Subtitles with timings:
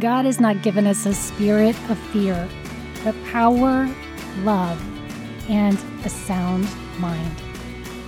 [0.00, 2.48] God has not given us a spirit of fear,
[3.04, 3.88] but power,
[4.38, 4.82] love,
[5.48, 6.66] and a sound
[6.98, 7.36] mind.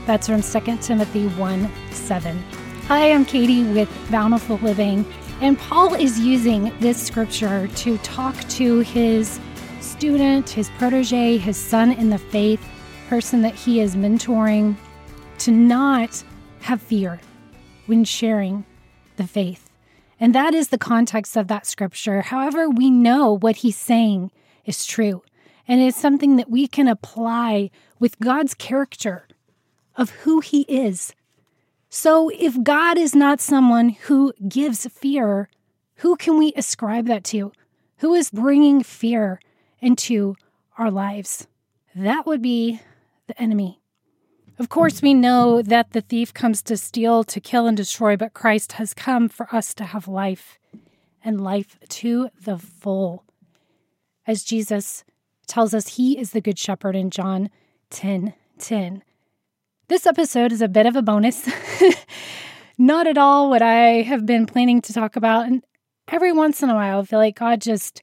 [0.05, 2.43] That's from 2 Timothy 1 7.
[2.89, 5.05] Hi, I'm Katie with Bountiful Living,
[5.41, 9.39] and Paul is using this scripture to talk to his
[9.81, 12.65] student, his protege, his son in the faith,
[13.09, 14.75] person that he is mentoring,
[15.39, 16.23] to not
[16.63, 17.21] have fear
[17.87, 18.65] when sharing
[19.19, 19.66] the faith.
[20.19, 22.23] And that is the context of that scripture.
[22.23, 24.31] However, we know what he's saying
[24.65, 25.23] is true.
[25.69, 29.27] And it's something that we can apply with God's character
[29.97, 31.15] of who he is.
[31.89, 35.49] So if God is not someone who gives fear,
[35.97, 37.53] who can we ascribe that to?
[37.99, 39.41] Who is bringing fear
[39.81, 40.37] into
[40.79, 41.47] our lives?
[41.95, 42.81] That would be
[43.27, 43.81] the enemy.
[44.59, 48.33] Of course, we know that the thief comes to steal, to kill, and destroy, but
[48.33, 50.59] Christ has come for us to have life
[51.23, 53.25] and life to the full.
[54.27, 55.05] As Jesus
[55.47, 57.51] tells us he is the good shepherd in John
[57.91, 59.03] 10 10.
[59.89, 61.49] This episode is a bit of a bonus.
[62.79, 65.47] Not at all what I have been planning to talk about.
[65.47, 65.63] And
[66.09, 68.03] every once in a while, I feel like God just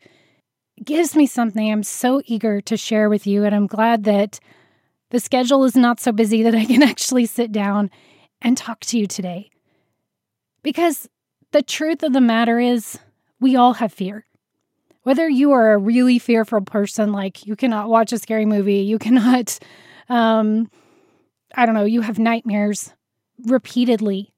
[0.84, 3.44] gives me something I'm so eager to share with you.
[3.44, 4.40] And I'm glad that
[5.14, 7.92] the schedule is not so busy that I can actually sit down
[8.42, 9.52] and talk to you today.
[10.64, 11.08] Because
[11.52, 12.97] the truth of the matter is,
[13.39, 14.25] we all have fear.
[15.03, 18.97] Whether you are a really fearful person, like you cannot watch a scary movie, you
[18.97, 19.59] cannot,
[20.09, 20.72] um,
[21.53, 22.91] I don't know, you have nightmares
[23.45, 24.34] repeatedly,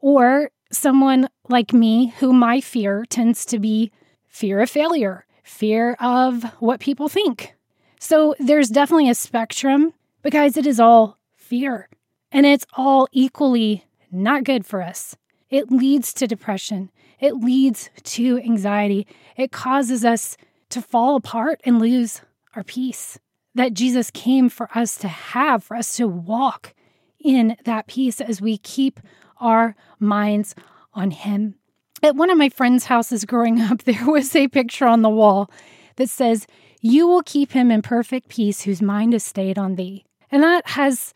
[0.00, 3.92] or someone like me who my fear tends to be
[4.26, 7.54] fear of failure, fear of what people think.
[8.00, 11.88] So there's definitely a spectrum but guys, it is all fear,
[12.32, 15.16] and it's all equally not good for us.
[15.50, 20.36] It leads to depression, it leads to anxiety, it causes us
[20.70, 22.20] to fall apart and lose
[22.54, 23.18] our peace
[23.54, 26.74] that Jesus came for us to have, for us to walk
[27.18, 29.00] in that peace as we keep
[29.40, 30.54] our minds
[30.94, 31.56] on Him.
[32.02, 35.50] At one of my friends' houses growing up, there was a picture on the wall
[35.96, 36.46] that says,
[36.80, 40.04] You will keep him in perfect peace whose mind is stayed on thee.
[40.30, 41.14] And that has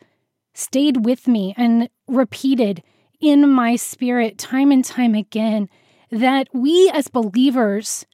[0.53, 2.83] stayed with me and repeated
[3.19, 5.69] in my spirit time and time again
[6.11, 8.05] that we as believers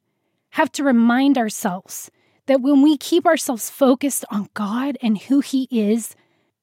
[0.52, 2.10] have to remind ourselves
[2.48, 6.16] that when we keep ourselves focused on God and who He is,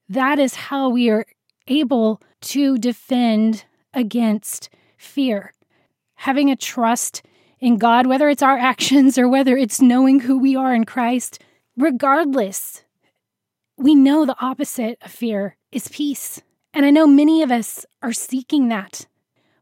[0.08, 1.26] that is how we are
[1.68, 3.64] able to defend
[3.94, 5.52] against fear.
[6.16, 7.22] Having a trust
[7.60, 11.40] in God, whether it's our actions or whether it's knowing who we are in Christ,
[11.76, 12.82] regardless
[13.76, 16.40] we know the opposite of fear is peace.
[16.72, 19.06] And I know many of us are seeking that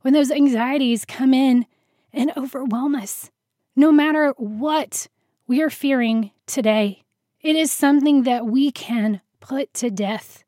[0.03, 1.67] when those anxieties come in
[2.13, 3.31] and overwhelm us.
[3.77, 5.09] No matter what
[5.47, 7.05] we are fearing today,
[7.41, 10.45] it is something that we can put to death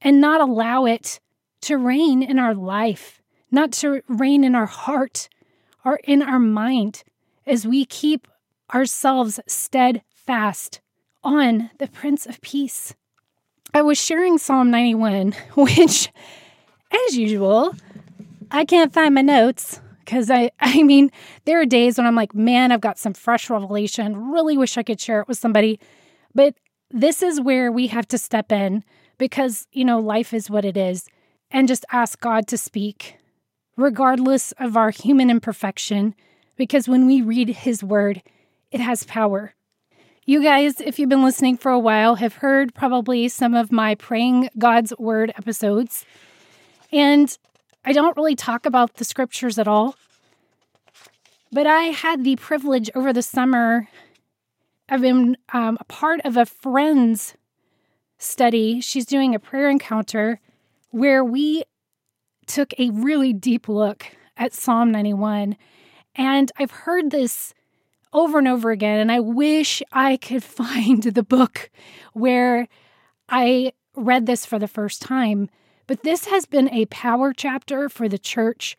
[0.00, 1.20] and not allow it
[1.62, 3.20] to reign in our life,
[3.50, 5.28] not to reign in our heart
[5.84, 7.02] or in our mind
[7.46, 8.28] as we keep
[8.72, 10.80] ourselves steadfast
[11.24, 12.94] on the Prince of Peace.
[13.74, 16.10] I was sharing Psalm 91, which,
[17.08, 17.74] as usual,
[18.50, 21.10] I can't find my notes because I, I mean,
[21.44, 24.30] there are days when I'm like, man, I've got some fresh revelation.
[24.32, 25.78] Really wish I could share it with somebody.
[26.34, 26.54] But
[26.90, 28.84] this is where we have to step in
[29.18, 31.08] because, you know, life is what it is
[31.50, 33.18] and just ask God to speak,
[33.76, 36.14] regardless of our human imperfection,
[36.56, 38.22] because when we read His word,
[38.70, 39.54] it has power.
[40.24, 43.96] You guys, if you've been listening for a while, have heard probably some of my
[43.96, 46.06] Praying God's Word episodes.
[46.92, 47.36] And
[47.84, 49.96] I don't really talk about the scriptures at all.
[51.50, 53.88] But I had the privilege over the summer.
[54.88, 57.34] I've been um, a part of a friend's
[58.16, 58.80] study.
[58.80, 60.38] She's doing a prayer encounter
[60.90, 61.64] where we
[62.46, 64.06] took a really deep look
[64.36, 65.56] at Psalm 91.
[66.14, 67.54] And I've heard this
[68.12, 69.00] over and over again.
[69.00, 71.70] And I wish I could find the book
[72.12, 72.68] where
[73.28, 75.48] I read this for the first time.
[75.86, 78.76] But this has been a power chapter for the church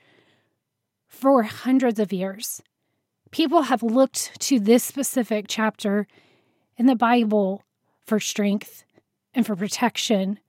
[1.07, 2.61] for hundreds of years.
[3.31, 6.07] People have looked to this specific chapter
[6.77, 7.63] in the Bible
[8.05, 8.83] for strength
[9.33, 10.39] and for protection.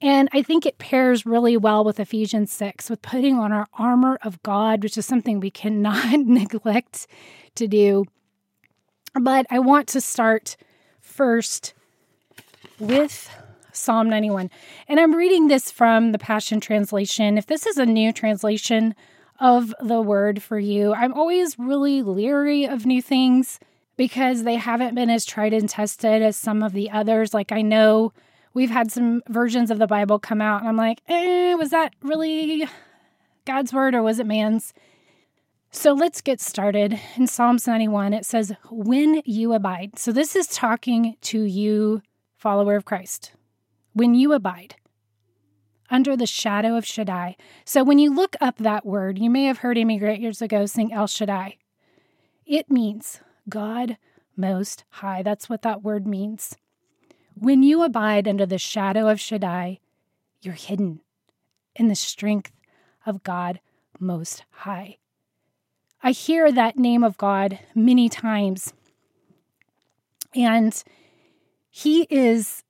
[0.00, 4.18] And I think it pairs really well with Ephesians 6, with putting on our armor
[4.22, 7.06] of God, which is something we cannot neglect
[7.54, 8.04] to do.
[9.18, 10.56] But I want to start
[11.00, 11.72] first
[12.78, 13.30] with
[13.72, 14.50] Psalm 91.
[14.88, 17.38] And I'm reading this from the Passion Translation.
[17.38, 18.94] If this is a new translation
[19.38, 20.94] of the word for you.
[20.94, 23.58] I'm always really leery of new things
[23.96, 27.34] because they haven't been as tried and tested as some of the others.
[27.34, 28.12] Like, I know
[28.56, 31.94] we've had some versions of the Bible come out, and I'm like, eh, was that
[32.00, 32.66] really
[33.44, 34.72] God's word or was it man's?
[35.70, 36.98] So let's get started.
[37.16, 39.98] In Psalms 91, it says, When you abide.
[39.98, 42.00] So this is talking to you,
[42.38, 43.32] follower of Christ.
[43.92, 44.76] When you abide
[45.90, 47.36] under the shadow of Shaddai.
[47.64, 50.64] So when you look up that word, you may have heard Amy Grant years ago
[50.64, 51.58] sing El Shaddai.
[52.46, 53.20] It means
[53.50, 53.98] God
[54.34, 55.22] Most High.
[55.22, 56.56] That's what that word means.
[57.38, 59.78] When you abide under the shadow of Shaddai,
[60.40, 61.00] you're hidden
[61.74, 62.50] in the strength
[63.04, 63.60] of God
[64.00, 64.96] Most High.
[66.02, 68.72] I hear that name of God many times.
[70.34, 70.82] And
[71.68, 72.62] he is,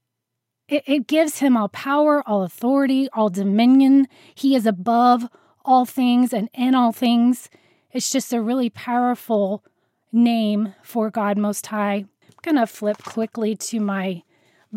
[0.69, 4.09] it, it, gives him all power, all authority, all dominion.
[4.35, 5.29] He is above
[5.65, 7.49] all things and in all things.
[7.93, 9.65] It's just a really powerful
[10.11, 12.07] name for God Most High.
[12.25, 14.23] I'm going to flip quickly to my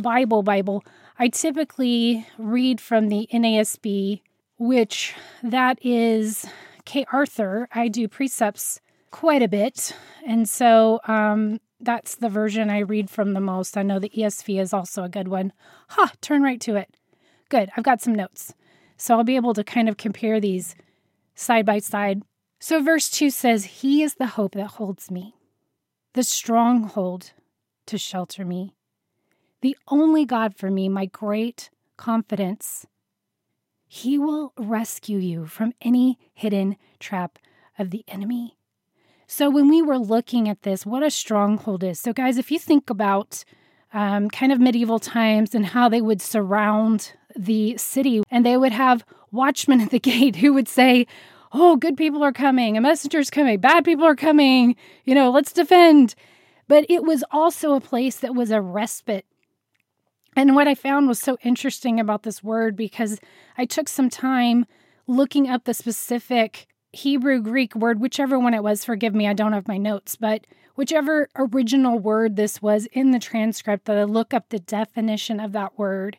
[0.02, 0.84] Bible Bible.
[1.18, 4.22] I typically read from the NASB,
[4.58, 5.14] which
[5.44, 6.46] that is
[6.90, 8.82] Kay Arthur, I do precepts
[9.12, 9.96] quite a bit.
[10.26, 13.78] And so um, that's the version I read from the most.
[13.78, 15.54] I know the ESV is also a good one.
[15.90, 16.90] Ha, huh, turn right to it.
[17.50, 18.56] Good, I've got some notes.
[18.98, 20.76] So I'll be able to kind of compare these
[21.36, 22.24] side by side.
[22.60, 25.36] So verse 2 says, He is the hope that holds me,
[26.14, 27.34] the stronghold
[27.86, 28.74] to shelter me,
[29.62, 32.86] the only God for me, my great confidence.
[33.88, 37.40] He will rescue you from any hidden trap
[37.78, 38.56] of the enemy.
[39.28, 42.00] So, when we were looking at this, what a stronghold is.
[42.00, 43.44] So, guys, if you think about
[43.94, 48.72] um, kind of medieval times and how they would surround the city, and they would
[48.72, 51.06] have watchmen at the gate who would say,
[51.52, 55.52] Oh, good people are coming, a messenger's coming, bad people are coming, you know, let's
[55.52, 56.14] defend.
[56.68, 59.26] But it was also a place that was a respite
[60.40, 63.20] and what I found was so interesting about this word because
[63.58, 64.66] I took some time
[65.06, 69.52] looking up the specific Hebrew, Greek word, whichever one it was, forgive me, I don't
[69.52, 74.34] have my notes, but whichever original word this was in the transcript, that I look
[74.34, 76.18] up the definition of that word.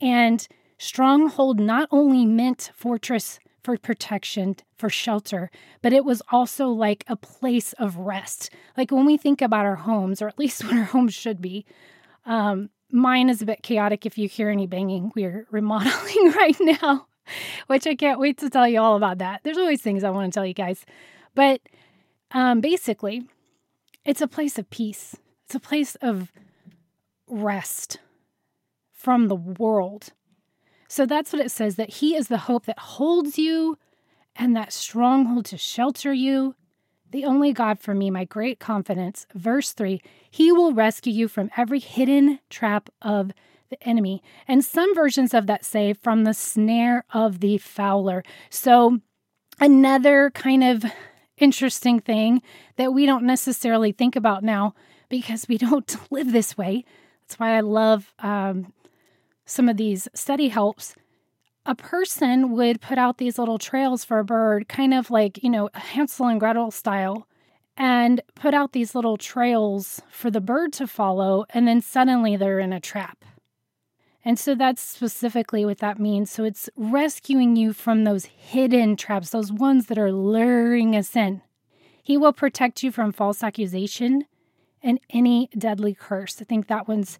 [0.00, 0.48] And
[0.78, 5.50] stronghold not only meant fortress for protection, for shelter,
[5.82, 8.48] but it was also like a place of rest.
[8.74, 11.66] Like when we think about our homes, or at least what our homes should be,
[12.24, 15.12] um, mine is a bit chaotic if you hear any banging.
[15.14, 17.06] We're remodeling right now,
[17.66, 19.40] which I can't wait to tell you all about that.
[19.42, 20.84] There's always things I want to tell you guys.
[21.34, 21.60] But
[22.32, 23.26] um, basically,
[24.04, 26.32] it's a place of peace, it's a place of
[27.28, 27.98] rest
[28.92, 30.12] from the world.
[30.88, 33.78] So that's what it says that He is the hope that holds you
[34.36, 36.54] and that stronghold to shelter you
[37.10, 39.26] the only God for me, my great confidence.
[39.34, 43.32] Verse 3 He will rescue you from every hidden trap of
[43.70, 44.22] the enemy.
[44.46, 48.22] And some versions of that say from the snare of the fowler.
[48.50, 48.98] So,
[49.60, 50.84] another kind of
[51.36, 52.42] interesting thing
[52.76, 54.74] that we don't necessarily think about now
[55.08, 56.84] because we don't live this way.
[57.22, 58.72] That's why I love um,
[59.46, 60.94] some of these study helps
[61.66, 65.50] a person would put out these little trails for a bird, kind of like, you
[65.50, 67.26] know, Hansel and Gretel style,
[67.76, 72.60] and put out these little trails for the bird to follow, and then suddenly they're
[72.60, 73.24] in a trap.
[74.24, 76.30] And so that's specifically what that means.
[76.30, 81.40] So it's rescuing you from those hidden traps, those ones that are luring us in.
[82.02, 84.24] He will protect you from false accusation
[84.82, 86.40] and any deadly curse.
[86.40, 87.18] I think that one's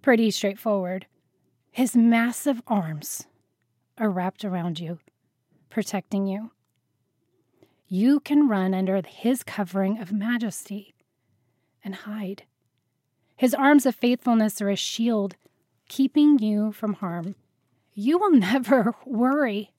[0.00, 1.06] pretty straightforward.
[1.70, 3.26] His massive arms
[4.00, 4.98] are wrapped around you,
[5.70, 6.50] protecting you.
[7.86, 10.94] You can run under his covering of majesty
[11.82, 12.42] and hide.
[13.36, 15.36] His arms of faithfulness are a shield,
[15.88, 17.34] keeping you from harm.
[17.94, 19.72] You will never worry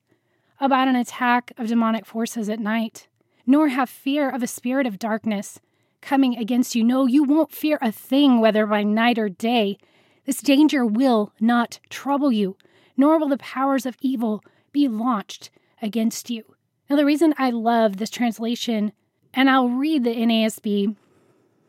[0.60, 3.08] about an attack of demonic forces at night,
[3.46, 5.60] nor have fear of a spirit of darkness
[6.02, 6.84] coming against you.
[6.84, 9.78] No, you won't fear a thing, whether by night or day.
[10.26, 12.56] This danger will not trouble you,
[13.00, 15.50] nor will the powers of evil be launched
[15.82, 16.44] against you.
[16.90, 18.92] Now, the reason I love this translation,
[19.34, 20.98] and I'll read the NASB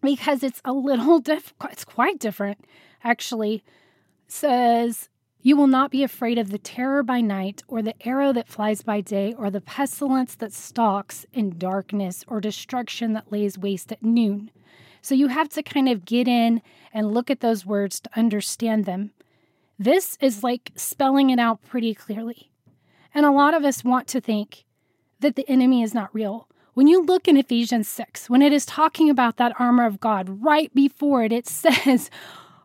[0.02, 2.64] because it's a little diff, it's quite different,
[3.04, 3.62] actually,
[4.26, 5.08] says,
[5.40, 8.82] You will not be afraid of the terror by night, or the arrow that flies
[8.82, 14.02] by day, or the pestilence that stalks in darkness, or destruction that lays waste at
[14.02, 14.50] noon.
[15.00, 16.60] So you have to kind of get in
[16.92, 19.12] and look at those words to understand them.
[19.80, 22.50] This is like spelling it out pretty clearly.
[23.14, 24.66] And a lot of us want to think
[25.20, 26.48] that the enemy is not real.
[26.74, 30.44] When you look in Ephesians 6, when it is talking about that armor of God,
[30.44, 32.10] right before it, it says,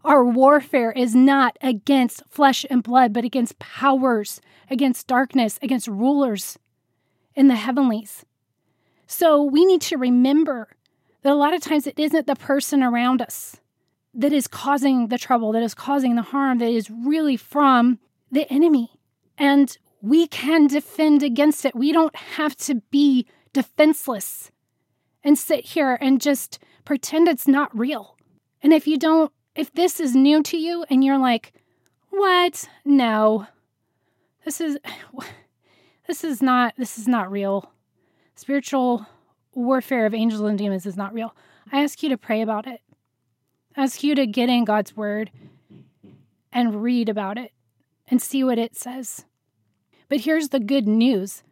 [0.04, 6.60] Our warfare is not against flesh and blood, but against powers, against darkness, against rulers
[7.34, 8.26] in the heavenlies.
[9.08, 10.68] So we need to remember
[11.22, 13.62] that a lot of times it isn't the person around us
[14.16, 18.00] that is causing the trouble, that is causing the harm, that is really from
[18.32, 18.92] the enemy.
[19.38, 21.76] And we can defend against it.
[21.76, 24.52] We don't have to be defenseless
[25.24, 28.16] and sit here and just pretend it's not real.
[28.62, 31.54] And if you don't, if this is new to you and you're like,
[32.10, 32.70] what?
[32.86, 33.48] No.
[34.46, 34.78] This is
[36.08, 37.72] this is not this is not real.
[38.36, 39.06] Spiritual
[39.54, 41.36] warfare of angels and demons is not real.
[41.72, 42.82] I ask you to pray about it.
[43.78, 45.32] Ask you to get in God's word
[46.52, 47.52] and read about it
[48.08, 49.26] and see what it says.
[50.08, 51.44] But here's the good news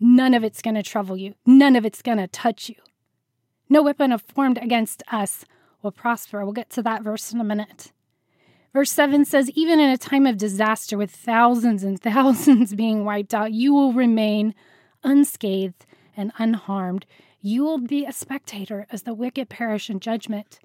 [0.00, 2.76] none of it's going to trouble you, none of it's going to touch you.
[3.68, 5.44] No weapon formed against us
[5.82, 6.44] will prosper.
[6.44, 7.92] We'll get to that verse in a minute.
[8.72, 13.34] Verse 7 says, Even in a time of disaster with thousands and thousands being wiped
[13.34, 14.54] out, you will remain
[15.02, 15.86] unscathed
[16.16, 17.06] and unharmed.
[17.40, 20.58] You will be a spectator as the wicked perish in judgment,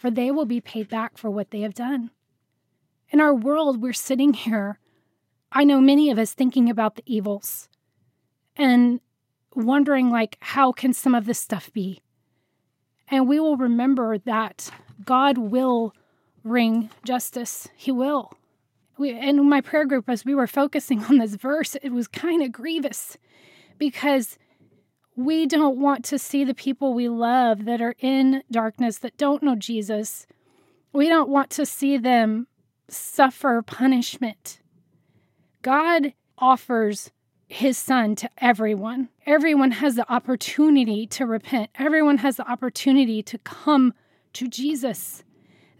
[0.00, 2.10] for they will be paid back for what they have done.
[3.10, 4.78] In our world, we're sitting here,
[5.52, 7.68] I know many of us thinking about the evils
[8.56, 9.00] and
[9.54, 12.00] wondering, like, how can some of this stuff be?
[13.10, 14.70] And we will remember that
[15.04, 15.92] God will
[16.42, 17.68] bring justice.
[17.76, 18.32] He will.
[18.96, 22.42] We, and my prayer group, as we were focusing on this verse, it was kind
[22.42, 23.18] of grievous
[23.76, 24.38] because
[25.16, 29.42] we don't want to see the people we love that are in darkness, that don't
[29.42, 30.26] know Jesus.
[30.92, 32.46] We don't want to see them
[32.88, 34.60] suffer punishment.
[35.62, 37.10] God offers
[37.48, 39.08] his son to everyone.
[39.26, 43.92] Everyone has the opportunity to repent, everyone has the opportunity to come
[44.32, 45.24] to Jesus.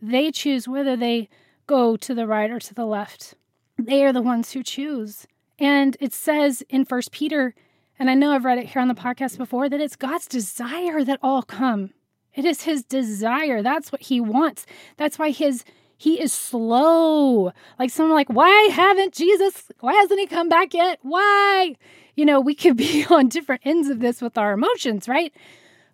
[0.02, 1.28] They choose whether they
[1.66, 3.34] go to the right or to the left.
[3.78, 5.26] They are the ones who choose.
[5.58, 7.54] And it says in First Peter,
[8.00, 11.04] and I know I've read it here on the podcast before, that it's God's desire
[11.04, 11.90] that all come.
[12.34, 13.62] It is his desire.
[13.62, 14.64] That's what he wants.
[14.96, 15.64] That's why his
[15.98, 17.52] he is slow.
[17.78, 20.98] Like someone like, why haven't Jesus, why hasn't he come back yet?
[21.02, 21.76] Why?
[22.16, 25.34] You know, we could be on different ends of this with our emotions, right?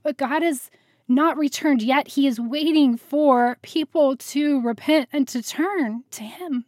[0.04, 0.70] But God has
[1.08, 2.06] not returned yet.
[2.06, 6.66] He is waiting for people to repent and to turn to him.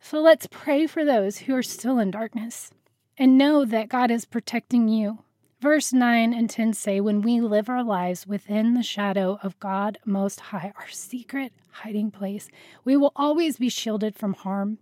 [0.00, 2.72] So let's pray for those who are still in darkness
[3.18, 5.18] and know that God is protecting you.
[5.60, 9.98] Verse 9 and 10 say, When we live our lives within the shadow of God
[10.04, 12.48] Most High, our secret hiding place,
[12.84, 14.78] we will always be shielded from harm.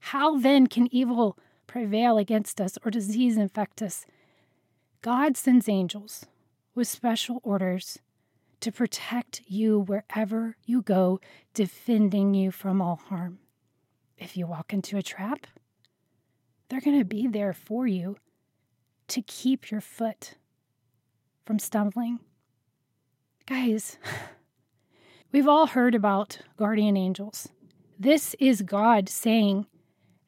[0.00, 1.38] How then can evil
[1.68, 4.04] prevail against us or disease infect us?
[5.00, 6.26] God sends angels
[6.74, 8.00] with special orders
[8.60, 11.20] to protect you wherever you go,
[11.54, 13.38] defending you from all harm.
[14.18, 15.46] If you walk into a trap,
[16.68, 18.16] they're going to be there for you
[19.08, 20.34] to keep your foot
[21.44, 22.18] from stumbling.
[23.46, 23.98] Guys,
[25.32, 27.48] we've all heard about guardian angels.
[27.98, 29.66] This is God saying,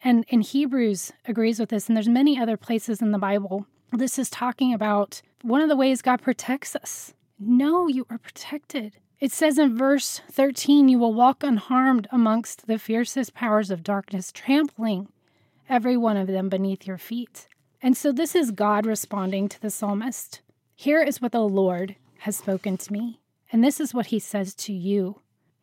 [0.02, 3.66] and in Hebrews agrees with this, and there's many other places in the Bible.
[3.92, 7.14] This is talking about one of the ways God protects us.
[7.38, 8.94] No, you are protected.
[9.20, 14.30] It says in verse 13, you will walk unharmed amongst the fiercest powers of darkness,
[14.30, 15.08] trampling
[15.68, 17.48] every one of them beneath your feet.
[17.82, 20.40] And so this is God responding to the psalmist.
[20.74, 23.20] Here is what the Lord has spoken to me,
[23.52, 25.20] and this is what he says to you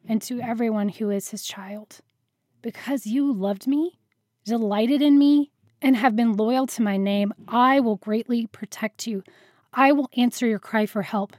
[0.07, 1.99] and to everyone who is his child.
[2.61, 3.99] Because you loved me,
[4.45, 9.23] delighted in me, and have been loyal to my name, I will greatly protect you.
[9.73, 11.35] I will answer your cry for help.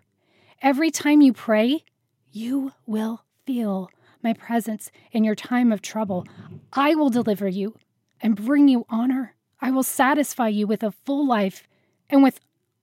[0.62, 1.84] Every time you pray,
[2.30, 3.90] you will feel
[4.22, 6.26] my presence in your time of trouble.
[6.72, 7.76] I will deliver you
[8.20, 9.34] and bring you honor.
[9.60, 11.66] I will satisfy you with a full life
[12.08, 12.40] and with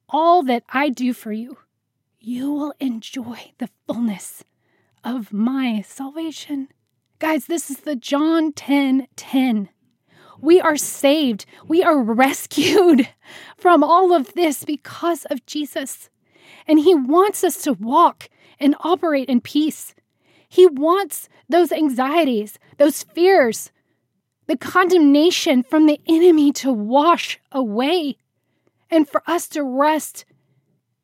[0.10, 1.58] all that I do for you.
[2.20, 4.44] You will enjoy the fullness
[5.04, 6.70] of my salvation.
[7.20, 9.70] Guys, this is the John 10 10.
[10.40, 11.46] We are saved.
[11.68, 13.08] We are rescued
[13.58, 16.10] from all of this because of Jesus.
[16.68, 19.94] And He wants us to walk and operate in peace.
[20.48, 23.72] He wants those anxieties, those fears,
[24.48, 28.18] the condemnation from the enemy to wash away
[28.90, 30.26] and for us to rest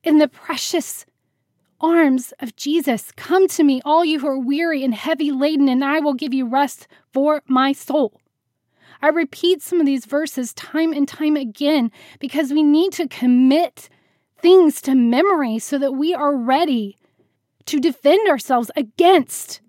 [0.04, 1.06] in the precious
[1.82, 3.12] arms of Jesus.
[3.16, 6.34] Come to me, all you who are weary and heavy laden, and I will give
[6.34, 8.20] you rest for my soul.
[9.02, 13.88] I repeat some of these verses time and time again because we need to commit
[14.38, 16.98] things to memory so that we are ready
[17.66, 19.62] to defend ourselves against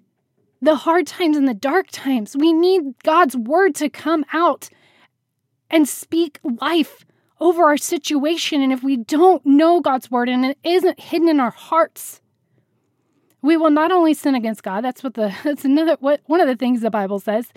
[0.62, 2.36] the hard times and the dark times.
[2.36, 4.68] We need God's word to come out
[5.70, 7.04] and speak life
[7.38, 8.60] over our situation.
[8.62, 12.20] And if we don't know God's word and it isn't hidden in our hearts,
[13.42, 14.82] we will not only sin against God.
[14.82, 17.48] That's what the that's another what one of the things the Bible says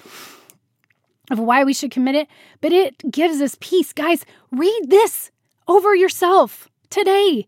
[1.31, 2.27] of why we should commit it,
[2.61, 3.93] but it gives us peace.
[3.93, 5.31] Guys, read this
[5.67, 7.45] over yourself today.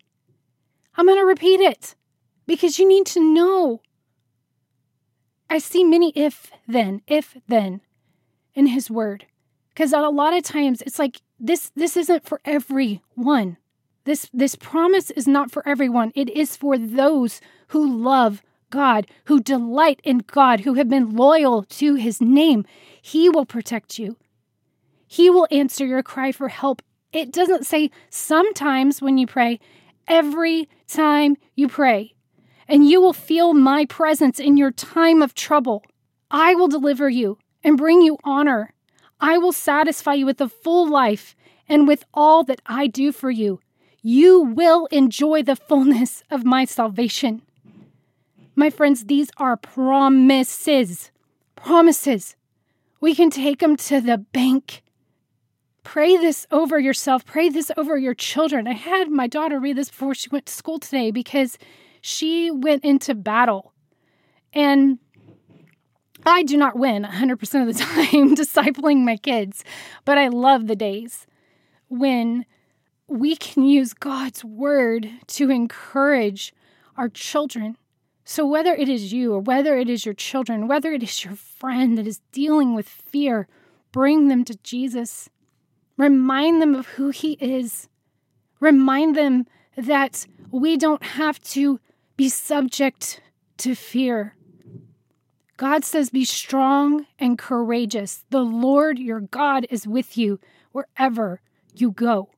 [0.98, 1.96] I'm going to repeat it
[2.46, 3.82] because you need to know.
[5.50, 7.82] I see many if then, if then
[8.54, 9.25] in his word.
[9.74, 13.58] Because a lot of times it's like this this isn't for everyone.
[14.06, 16.12] This this promise is not for everyone.
[16.16, 21.64] It is for those who love God, who delight in God, who have been loyal
[21.64, 22.66] to his name.
[23.02, 24.18] He will protect you.
[25.08, 26.82] He will answer your cry for help.
[27.14, 29.60] It doesn't say sometimes when you pray,
[30.08, 32.14] every time you pray.
[32.67, 35.84] And you will feel my presence in your time of trouble.
[36.31, 38.74] I will deliver you and bring you honor.
[39.19, 41.36] I will satisfy you with a full life
[41.67, 43.60] and with all that I do for you.
[44.01, 47.41] You will enjoy the fullness of my salvation.
[48.55, 51.12] My friends, these are promises.
[51.55, 52.36] Promises.
[53.01, 54.84] We can take them to the bank.
[55.84, 57.25] Pray this over yourself.
[57.25, 58.67] Pray this over your children.
[58.67, 61.57] I had my daughter read this before she went to school today because
[62.06, 63.74] she went into battle.
[64.54, 65.00] And
[66.24, 69.64] I do not win 100% of the time discipling my kids,
[70.06, 71.26] but I love the days
[71.88, 72.46] when
[73.08, 76.54] we can use God's word to encourage
[76.96, 77.76] our children.
[78.24, 81.36] So, whether it is you or whether it is your children, whether it is your
[81.36, 83.48] friend that is dealing with fear,
[83.92, 85.28] bring them to Jesus.
[85.98, 87.90] Remind them of who He is.
[88.60, 91.80] Remind them that we don't have to
[92.17, 93.22] be subject
[93.57, 94.36] to fear.
[95.58, 98.25] God says, Be strong and courageous.
[98.30, 100.39] The Lord your God is with you
[100.71, 101.41] wherever
[101.73, 102.30] you go.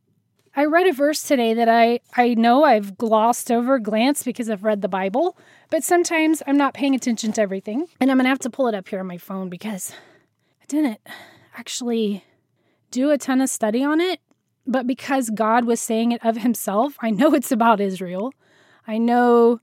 [0.56, 4.64] I read a verse today that I, I know I've glossed over, glanced because I've
[4.64, 5.38] read the Bible,
[5.70, 7.86] but sometimes I'm not paying attention to everything.
[8.00, 9.94] And I'm going to have to pull it up here on my phone because
[10.60, 11.00] I didn't
[11.56, 12.24] actually
[12.90, 14.20] do a ton of study on it.
[14.66, 18.34] But because God was saying it of Himself, I know it's about Israel.
[18.88, 19.60] I know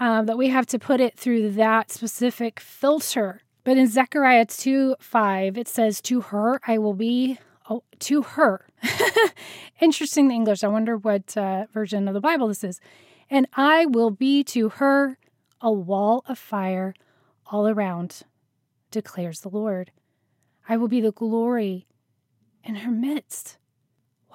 [0.00, 3.42] uh, that we have to put it through that specific filter.
[3.62, 7.38] But in Zechariah 2 5, it says, To her I will be
[7.70, 8.66] Oh, to her.
[9.80, 10.64] Interesting English.
[10.64, 12.80] I wonder what uh, version of the Bible this is.
[13.30, 15.18] And I will be to her
[15.60, 16.94] a wall of fire
[17.46, 18.22] all around,
[18.90, 19.92] declares the Lord.
[20.68, 21.86] I will be the glory
[22.64, 23.56] in her midst.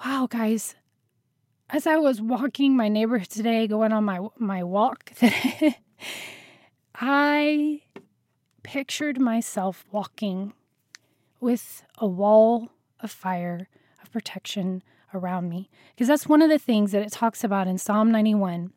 [0.02, 0.74] Wow, guys.
[1.70, 5.12] As I was walking my neighborhood today, going on my my walk,
[6.94, 7.82] I
[8.62, 10.52] pictured myself walking
[11.40, 13.68] with a wall of fire,
[14.00, 15.68] of protection around me.
[15.94, 18.72] Because that's one of the things that it talks about in Psalm 91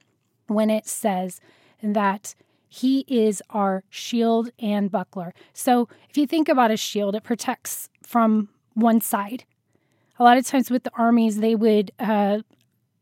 [0.48, 1.40] when it says
[1.84, 2.34] that
[2.68, 5.34] he is our shield and buckler.
[5.54, 9.44] So if you think about a shield, it protects from one side.
[10.18, 12.40] A lot of times with the armies, they would uh,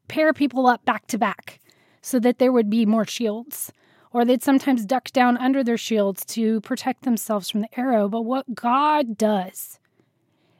[0.08, 1.60] pair people up back to back
[2.02, 3.72] so that there would be more shields.
[4.12, 8.08] Or they'd sometimes duck down under their shields to protect themselves from the arrow.
[8.08, 9.80] But what God does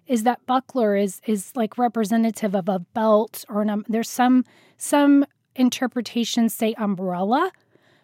[0.06, 4.46] is that buckler is is like representative of a belt or an um, there's some
[4.78, 7.52] some interpretations say umbrella.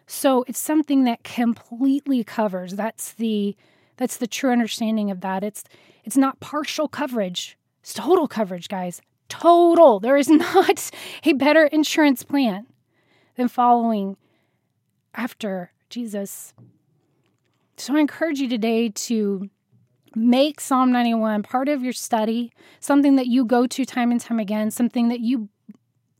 [0.06, 2.74] So it's something that completely covers.
[2.74, 3.56] That's the
[3.96, 5.44] that's the true understanding of that.
[5.44, 5.64] It's
[6.04, 7.56] it's not partial coverage.
[7.80, 10.90] It's total coverage guys total there is not
[11.24, 12.66] a better insurance plan
[13.36, 14.16] than following
[15.14, 16.52] after jesus
[17.76, 19.48] so i encourage you today to
[20.16, 24.38] Make Psalm 91 part of your study, something that you go to time and time
[24.38, 25.48] again, something that you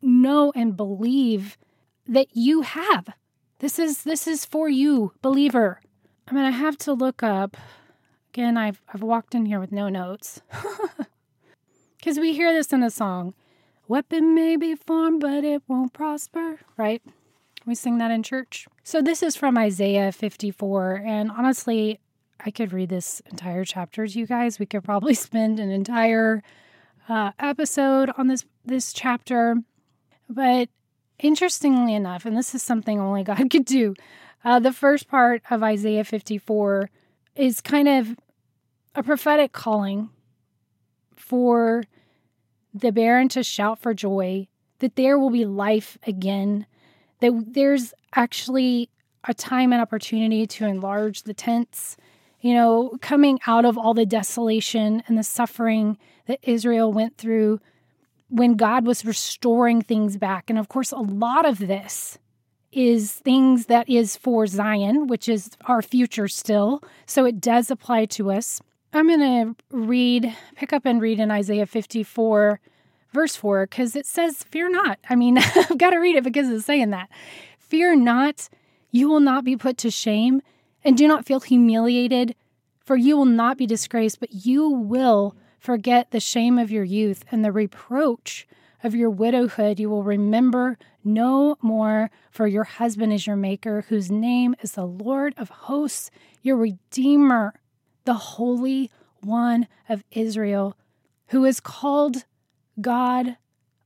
[0.02, 1.56] know and believe
[2.06, 3.10] that you have.
[3.60, 5.80] This is this is for you, believer.
[6.26, 7.56] I mean, I have to look up.
[8.30, 10.42] Again, I've I've walked in here with no notes.
[12.04, 13.32] Cuz we hear this in a song.
[13.88, 17.02] Weapon may be formed, but it won't prosper, right?
[17.64, 18.68] We sing that in church.
[18.82, 22.00] So this is from Isaiah 54 and honestly,
[22.44, 24.58] I could read this entire chapter to you guys.
[24.58, 26.42] We could probably spend an entire
[27.08, 29.56] uh, episode on this this chapter.
[30.28, 30.68] But
[31.18, 33.94] interestingly enough, and this is something only God could do,
[34.44, 36.90] uh, the first part of Isaiah 54
[37.34, 38.14] is kind of
[38.94, 40.10] a prophetic calling
[41.34, 41.82] for
[42.72, 44.46] the barren to shout for joy,
[44.78, 46.64] that there will be life again,
[47.18, 48.88] that there's actually
[49.24, 51.96] a time and opportunity to enlarge the tents.
[52.40, 57.58] You know, coming out of all the desolation and the suffering that Israel went through
[58.28, 60.48] when God was restoring things back.
[60.48, 62.16] And of course, a lot of this
[62.70, 66.80] is things that is for Zion, which is our future still.
[67.06, 68.60] So it does apply to us.
[68.94, 72.60] I'm going to read, pick up and read in Isaiah 54,
[73.12, 74.98] verse 4, because it says, Fear not.
[75.10, 77.08] I mean, I've got to read it because it's saying that.
[77.58, 78.48] Fear not,
[78.90, 80.42] you will not be put to shame,
[80.84, 82.36] and do not feel humiliated,
[82.84, 87.24] for you will not be disgraced, but you will forget the shame of your youth
[87.32, 88.46] and the reproach
[88.82, 89.80] of your widowhood.
[89.80, 94.86] You will remember no more, for your husband is your maker, whose name is the
[94.86, 96.10] Lord of hosts,
[96.42, 97.54] your Redeemer,
[98.04, 98.90] the Holy
[99.20, 100.76] One of Israel,
[101.28, 102.24] who is called
[102.80, 103.36] God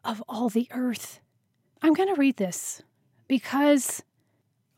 [0.05, 1.21] of all the earth.
[1.83, 2.83] I'm going to read this
[3.29, 4.03] because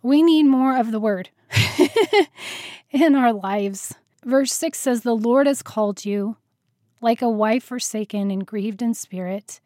[0.02, 1.30] we need more of the word
[2.90, 3.94] in our lives.
[4.24, 6.36] Verse 6 says, The Lord has called you
[7.00, 9.60] like a wife forsaken and grieved in spirit,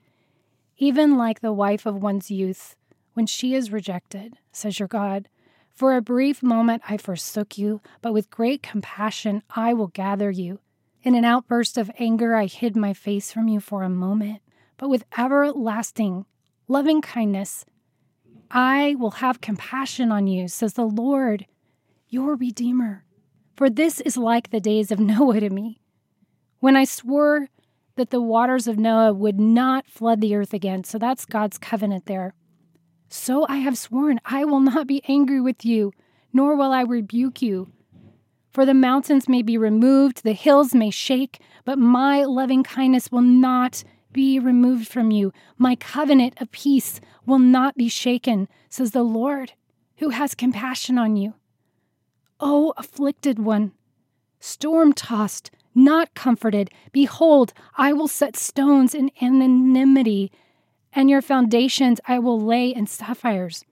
[0.78, 2.76] even like the wife of one's youth
[3.14, 5.28] when she is rejected, says your God.
[5.74, 10.60] For a brief moment I forsook you, but with great compassion I will gather you.
[11.02, 14.40] In an outburst of anger I hid my face from you for a moment,
[14.76, 16.26] but with everlasting
[16.68, 17.64] loving kindness
[18.50, 21.46] I will have compassion on you, says the Lord,
[22.08, 23.04] your Redeemer.
[23.56, 25.80] For this is like the days of Noah to me,
[26.60, 27.48] when I swore
[27.96, 30.84] that the waters of Noah would not flood the earth again.
[30.84, 32.34] So that's God's covenant there.
[33.16, 35.92] So I have sworn, I will not be angry with you,
[36.32, 37.70] nor will I rebuke you.
[38.50, 43.22] For the mountains may be removed, the hills may shake, but my loving kindness will
[43.22, 45.32] not be removed from you.
[45.56, 49.52] My covenant of peace will not be shaken, says the Lord,
[49.98, 51.34] who has compassion on you.
[52.40, 53.70] O afflicted one,
[54.40, 60.32] storm tossed, not comforted, behold, I will set stones in antimony,
[60.94, 63.64] and your foundations I will lay in sapphires.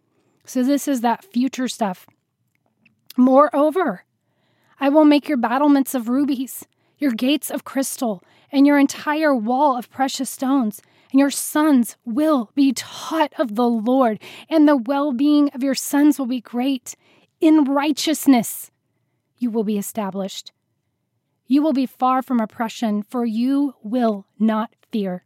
[0.45, 2.07] So, this is that future stuff.
[3.17, 4.05] Moreover,
[4.81, 6.67] I will make your battlements of rubies,
[6.99, 10.83] your gates of crystal, and your entire wall of precious stones.
[11.13, 15.75] And your sons will be taught of the Lord, and the well being of your
[15.75, 16.97] sons will be great.
[17.41, 18.71] In righteousness
[19.39, 20.53] you will be established.
[21.47, 25.25] You will be far from oppression, for you will not fear.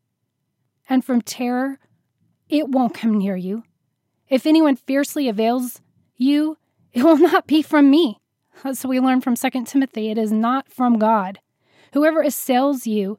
[0.88, 1.78] And from terror,
[2.48, 3.64] it won't come near you.
[4.28, 5.80] If anyone fiercely avails
[6.16, 6.58] you,
[6.92, 8.20] it will not be from me.
[8.72, 11.40] So we learn from 2 Timothy it is not from God.
[11.92, 13.18] Whoever assails you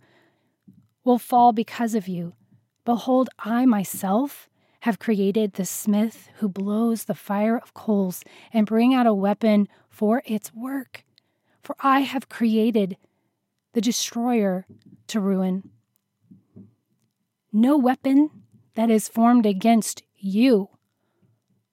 [1.04, 2.34] will fall because of you.
[2.86, 4.50] Behold, I myself
[4.82, 9.68] have created the smith who blows the fire of coals and bring out a weapon
[9.90, 11.04] for its work.
[11.62, 12.98] For I have created
[13.74, 14.66] the destroyer
[15.08, 15.70] to ruin.
[17.60, 18.30] No weapon
[18.76, 20.70] that is formed against you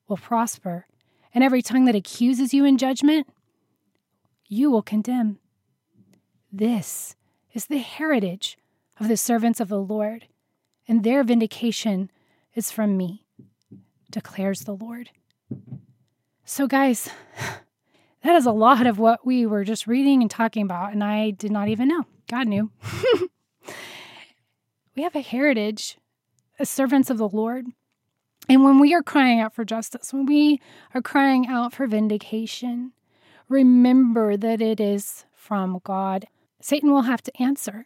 [0.07, 0.87] will prosper,
[1.31, 3.27] and every tongue that accuses you in judgment,
[4.47, 5.37] you will condemn.
[6.51, 7.15] This
[7.53, 8.57] is the heritage
[8.99, 10.25] of the servants of the Lord,
[10.87, 12.09] and their vindication
[12.55, 13.23] is from me,
[14.09, 15.11] declares the Lord.
[16.45, 17.09] So, guys,
[18.23, 21.29] that is a lot of what we were just reading and talking about, and I
[21.29, 22.05] did not even know.
[22.27, 22.71] God knew.
[24.95, 25.97] we have a heritage
[26.59, 27.67] as servants of the Lord.
[28.47, 30.61] And when we are crying out for justice, when we
[30.93, 32.93] are crying out for vindication,
[33.49, 36.27] remember that it is from God
[36.65, 37.85] Satan will have to answer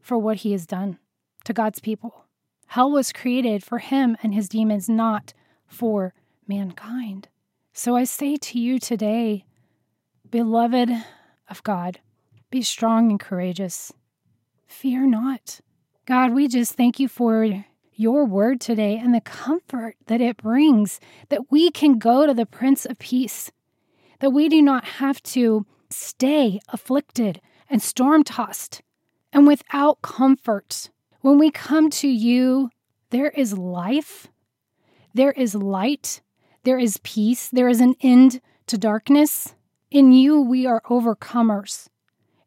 [0.00, 0.98] for what he has done
[1.44, 2.24] to God's people.
[2.68, 5.34] Hell was created for him and his demons, not
[5.66, 6.14] for
[6.48, 7.28] mankind.
[7.74, 9.44] So I say to you today,
[10.30, 10.90] beloved
[11.50, 12.00] of God,
[12.50, 13.92] be strong and courageous.
[14.66, 15.60] Fear not.
[16.06, 21.00] God, we just thank you for your word today and the comfort that it brings,
[21.30, 23.50] that we can go to the Prince of Peace,
[24.20, 28.82] that we do not have to stay afflicted, and storm tossed
[29.32, 30.90] and without comfort.
[31.22, 32.70] When we come to you,
[33.10, 34.28] there is life,
[35.12, 36.20] there is light,
[36.62, 39.56] there is peace, there is an end to darkness.
[39.90, 41.88] In you, we are overcomers.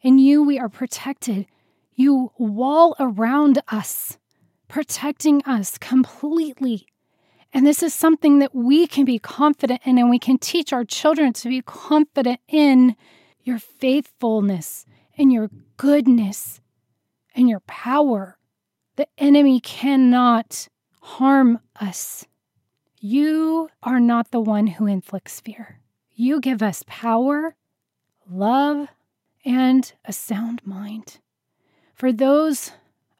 [0.01, 1.45] In you, we are protected.
[1.99, 4.17] You wall around us,
[4.69, 6.87] protecting us completely.
[7.51, 10.85] And this is something that we can be confident in, and we can teach our
[10.85, 12.95] children to be confident in
[13.43, 14.85] your faithfulness
[15.17, 16.61] and your goodness
[17.35, 18.37] and your power.
[18.95, 20.69] The enemy cannot
[21.01, 22.25] harm us.
[23.01, 25.81] You are not the one who inflicts fear.
[26.15, 27.57] You give us power,
[28.25, 28.87] love,
[29.43, 31.19] and a sound mind.
[31.99, 32.71] For those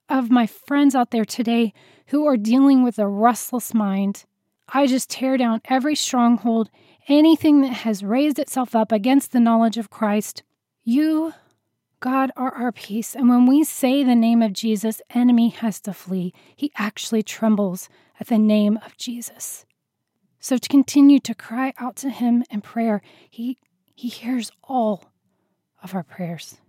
[0.07, 1.73] of my friends out there today
[2.07, 4.23] who are dealing with a restless mind,
[4.69, 6.69] I just tear down every stronghold,
[7.09, 10.43] anything that has raised itself up against the knowledge of Christ.
[10.85, 11.33] You,
[11.99, 13.17] God, are our peace.
[13.17, 16.33] And when we say the name of Jesus, enemy has to flee.
[16.55, 19.65] He actually trembles at the name of Jesus.
[20.39, 23.57] So to continue to cry out to him in prayer, he
[23.93, 25.11] he hears all
[25.83, 26.59] of our prayers.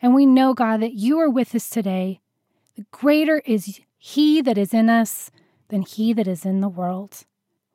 [0.00, 2.20] And we know, God, that you are with us today.
[2.76, 5.30] The greater is he that is in us
[5.68, 7.24] than he that is in the world.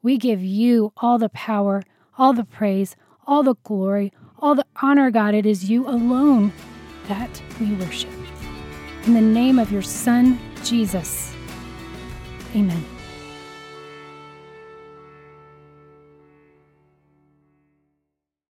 [0.01, 1.83] We give you all the power,
[2.17, 2.95] all the praise,
[3.27, 5.35] all the glory, all the honor, God.
[5.35, 6.51] It is you alone
[7.07, 8.09] that we worship.
[9.05, 11.33] In the name of your Son, Jesus.
[12.55, 12.92] Amen.